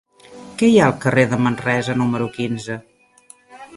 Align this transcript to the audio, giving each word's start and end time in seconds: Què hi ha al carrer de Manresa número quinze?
Què 0.61 0.69
hi 0.69 0.79
ha 0.83 0.87
al 0.93 0.95
carrer 1.03 1.25
de 1.33 1.39
Manresa 1.47 1.97
número 2.03 2.31
quinze? 2.39 2.79